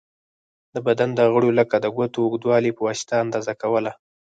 د 0.73 0.75
بدن 0.87 1.09
د 1.15 1.19
غړیو 1.33 1.57
لکه 1.59 1.75
د 1.79 1.85
ګوتو 1.95 2.19
اوږوالی 2.25 2.71
په 2.75 2.81
واسطه 2.87 3.13
اندازه 3.25 3.53
کوله. 3.61 3.91